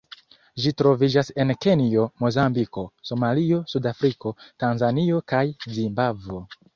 [0.61, 4.33] Ĝi troviĝas en Kenjo, Mozambiko, Somalio, Sudafriko,
[4.65, 5.43] Tanzanio kaj
[5.81, 6.41] Zimbabvo.